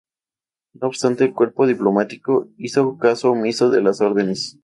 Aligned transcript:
No 0.73 0.87
obstante, 0.87 1.23
el 1.25 1.31
cuerpo 1.35 1.67
diplomático 1.67 2.49
hizo 2.57 2.97
caso 2.97 3.33
omiso 3.33 3.69
de 3.69 3.83
las 3.83 4.01
órdenes. 4.01 4.57